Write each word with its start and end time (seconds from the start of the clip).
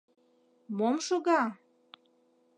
Мом 0.77 0.95
шога? 1.07 1.41